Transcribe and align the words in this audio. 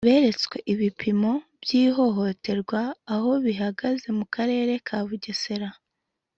beretswe 0.07 0.57
ibipimo 0.73 1.31
by’ihihoterwa 1.61 2.81
aho 3.15 3.31
bihagaze 3.45 4.07
mu 4.17 4.25
karere 4.35 4.73
ka 4.87 4.97
Bugesera 5.07 5.69